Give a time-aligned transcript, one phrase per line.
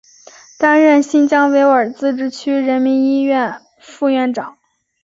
[0.57, 4.57] 担任新疆维吾尔自治区人民医院副院长。